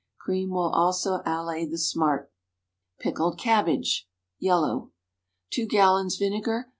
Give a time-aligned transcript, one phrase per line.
[0.17, 2.31] Cream will also allay the smart.
[3.01, 4.89] PICKLED CABBAGE (Yellow.)
[5.51, 6.69] 2 gallons vinegar.